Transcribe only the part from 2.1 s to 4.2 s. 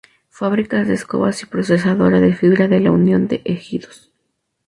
de fibra de la Unión de Ejidos.